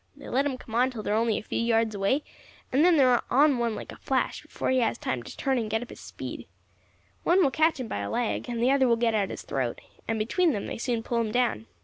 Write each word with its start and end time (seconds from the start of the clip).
They 0.15 0.27
let 0.29 0.45
them 0.45 0.57
come 0.57 0.73
on 0.73 0.89
till 0.89 1.03
they 1.03 1.11
are 1.11 1.15
only 1.15 1.37
a 1.37 1.43
few 1.43 1.59
yards 1.61 1.93
away, 1.93 2.23
and 2.71 2.83
then 2.83 2.97
they 2.97 3.03
are 3.03 3.23
on 3.29 3.59
one 3.59 3.75
like 3.75 3.91
a 3.91 3.97
flash, 3.97 4.41
before 4.41 4.71
he 4.71 4.79
has 4.79 4.97
time 4.97 5.21
to 5.21 5.37
turn 5.37 5.59
and 5.59 5.69
get 5.69 5.83
up 5.83 5.91
his 5.91 5.99
speed. 5.99 6.47
One 7.21 7.43
will 7.43 7.51
catch 7.51 7.79
him 7.79 7.87
by 7.87 7.99
a 7.99 8.09
leg, 8.09 8.49
and 8.49 8.59
the 8.63 8.71
other 8.71 8.87
will 8.87 8.95
get 8.95 9.13
at 9.13 9.29
his 9.29 9.43
throat, 9.43 9.79
and 10.07 10.17
between 10.17 10.53
them 10.53 10.65
they 10.65 10.79
soon 10.79 11.03
pull 11.03 11.21
him 11.21 11.31
down. 11.31 11.67